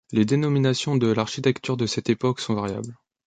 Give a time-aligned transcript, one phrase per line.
[0.11, 2.97] Les dénominations de l'architecture de cette époque sont variables.